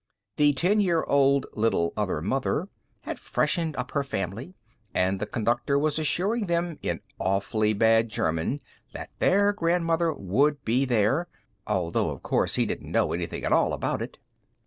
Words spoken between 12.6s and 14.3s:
didn't know anything at all about it.